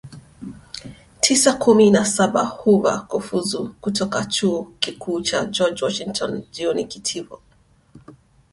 tisa 1.21 1.51
kumi 1.63 1.91
na 1.91 2.05
saba 2.05 2.43
Hoover 2.43 3.05
kufuzu 3.09 3.73
kutoka 3.81 4.25
Chuo 4.25 4.71
Kikuu 4.79 5.21
cha 5.21 5.45
George 5.45 5.85
Washington 5.85 6.43
jioni 6.51 6.85
Kitivo 6.85 7.41